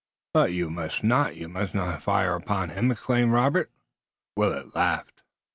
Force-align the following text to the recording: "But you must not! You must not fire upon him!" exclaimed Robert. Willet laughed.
"But 0.33 0.51
you 0.51 0.71
must 0.71 1.03
not! 1.03 1.35
You 1.35 1.47
must 1.47 1.75
not 1.75 2.01
fire 2.01 2.33
upon 2.33 2.69
him!" 2.69 2.89
exclaimed 2.89 3.33
Robert. 3.33 3.69
Willet 4.35 4.73
laughed. 4.73 5.21